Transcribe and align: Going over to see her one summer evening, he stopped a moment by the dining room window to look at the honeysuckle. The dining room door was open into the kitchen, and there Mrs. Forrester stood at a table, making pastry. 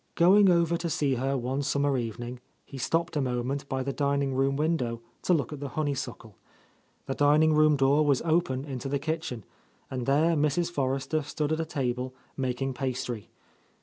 Going 0.15 0.49
over 0.49 0.77
to 0.77 0.89
see 0.89 1.13
her 1.13 1.37
one 1.37 1.61
summer 1.61 1.95
evening, 1.95 2.39
he 2.65 2.79
stopped 2.79 3.15
a 3.15 3.21
moment 3.21 3.69
by 3.69 3.83
the 3.83 3.93
dining 3.93 4.33
room 4.33 4.55
window 4.55 4.99
to 5.21 5.31
look 5.35 5.53
at 5.53 5.59
the 5.59 5.69
honeysuckle. 5.77 6.33
The 7.05 7.13
dining 7.13 7.53
room 7.53 7.75
door 7.75 8.03
was 8.03 8.23
open 8.23 8.65
into 8.65 8.89
the 8.89 8.97
kitchen, 8.97 9.43
and 9.91 10.07
there 10.07 10.35
Mrs. 10.35 10.71
Forrester 10.71 11.21
stood 11.21 11.51
at 11.51 11.59
a 11.59 11.65
table, 11.65 12.15
making 12.35 12.73
pastry. 12.73 13.29